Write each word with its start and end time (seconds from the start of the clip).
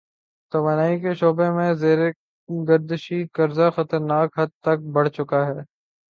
توانائی 0.51 0.99
کے 0.99 1.13
شعبے 1.13 1.49
میں 1.49 1.73
زیر 1.73 1.99
گردشی 2.49 3.19
قرضہ 3.33 3.69
خطرناک 3.75 4.39
حد 4.39 4.49
تک 4.61 4.79
بڑھ 4.93 5.09
چکا 5.09 5.45
ہے۔ 5.47 5.59